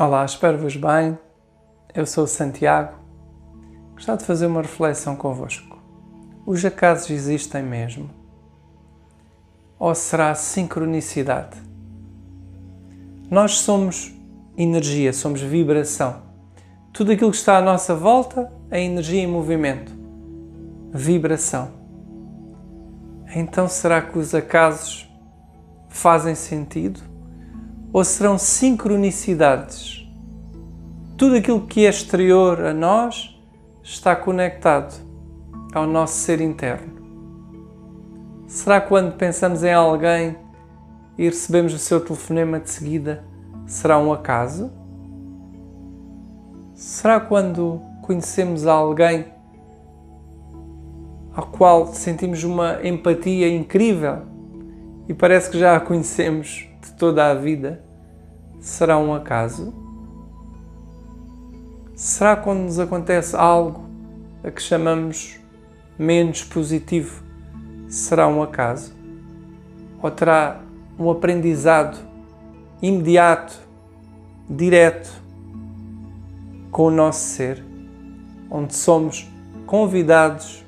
[0.00, 1.18] Olá, espero-vos bem.
[1.94, 2.94] Eu sou Santiago.
[3.92, 5.76] Gostava de fazer uma reflexão convosco.
[6.46, 8.08] Os acasos existem mesmo?
[9.78, 11.58] Ou será sincronicidade?
[13.30, 14.10] Nós somos
[14.56, 16.22] energia, somos vibração.
[16.94, 19.92] Tudo aquilo que está à nossa volta é energia em movimento.
[20.94, 21.72] Vibração.
[23.36, 25.06] Então será que os acasos
[25.90, 27.09] fazem sentido?
[27.92, 30.08] Ou serão sincronicidades?
[31.16, 33.38] Tudo aquilo que é exterior a nós
[33.82, 34.94] está conectado
[35.74, 37.00] ao nosso ser interno.
[38.46, 40.36] Será quando pensamos em alguém
[41.18, 43.24] e recebemos o seu telefonema de seguida,
[43.66, 44.70] será um acaso?
[46.74, 49.26] Será quando conhecemos alguém
[51.34, 54.22] ao qual sentimos uma empatia incrível
[55.08, 57.82] e parece que já a conhecemos de toda a vida,
[58.60, 59.72] será um acaso?
[61.94, 63.84] Será quando nos acontece algo
[64.42, 65.38] a que chamamos
[65.98, 67.22] menos positivo,
[67.88, 68.94] será um acaso?
[70.02, 70.60] Ou terá
[70.98, 71.98] um aprendizado
[72.80, 73.58] imediato,
[74.48, 75.10] direto
[76.70, 77.62] com o nosso ser,
[78.50, 79.30] onde somos
[79.66, 80.64] convidados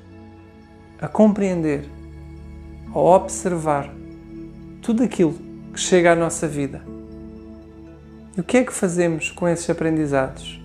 [1.01, 1.89] a compreender,
[2.93, 3.91] a observar
[4.81, 6.83] tudo aquilo que chega à nossa vida.
[8.37, 10.61] E o que é que fazemos com esses aprendizados?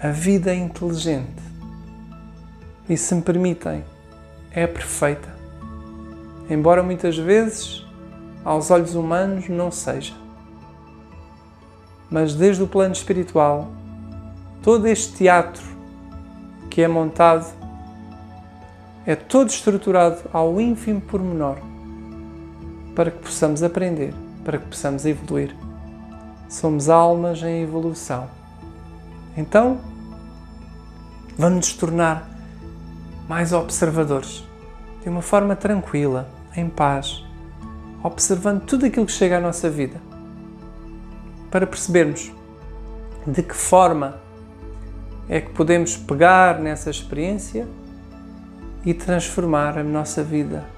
[0.00, 1.42] A vida é inteligente
[2.88, 3.84] e, se me permitem,
[4.50, 5.28] é perfeita.
[6.48, 7.86] Embora muitas vezes,
[8.42, 10.14] aos olhos humanos, não seja.
[12.10, 13.70] Mas desde o plano espiritual,
[14.62, 15.64] todo este teatro
[16.70, 17.46] que é montado
[19.04, 21.58] é todo estruturado ao ínfimo pormenor
[22.98, 24.12] para que possamos aprender,
[24.44, 25.54] para que possamos evoluir.
[26.48, 28.28] Somos almas em evolução.
[29.36, 29.80] Então,
[31.38, 32.28] vamos nos tornar
[33.28, 34.44] mais observadores,
[35.00, 37.24] de uma forma tranquila, em paz,
[38.02, 40.00] observando tudo aquilo que chega à nossa vida,
[41.52, 42.32] para percebermos
[43.24, 44.16] de que forma
[45.28, 47.64] é que podemos pegar nessa experiência
[48.84, 50.77] e transformar a nossa vida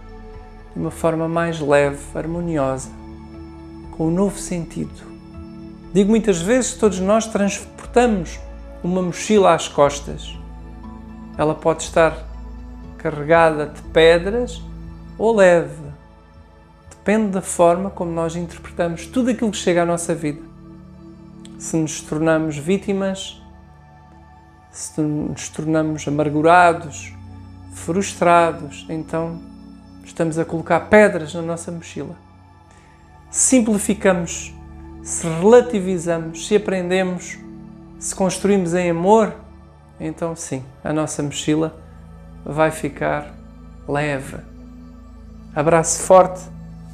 [0.74, 2.90] de uma forma mais leve, harmoniosa,
[3.92, 5.10] com um novo sentido.
[5.92, 8.38] Digo muitas vezes que todos nós transportamos
[8.82, 10.38] uma mochila às costas.
[11.36, 12.16] Ela pode estar
[12.96, 14.62] carregada de pedras
[15.18, 15.90] ou leve.
[16.90, 20.42] Depende da forma como nós interpretamos tudo aquilo que chega à nossa vida.
[21.58, 23.42] Se nos tornamos vítimas,
[24.70, 27.12] se nos tornamos amargurados,
[27.74, 29.40] frustrados, então
[30.04, 32.16] estamos a colocar pedras na nossa mochila.
[33.30, 34.52] Simplificamos,
[35.02, 37.38] se relativizamos, se aprendemos,
[37.98, 39.34] se construímos em amor,
[39.98, 41.78] então sim, a nossa mochila
[42.44, 43.34] vai ficar
[43.86, 44.38] leve.
[45.54, 46.40] Abraço forte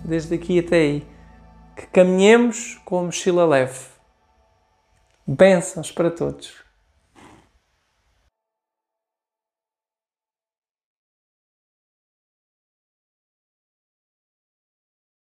[0.04, 1.06] desde aqui até aí.
[1.76, 3.78] Que caminhemos com a mochila leve.
[5.26, 6.65] Bênçãos para todos.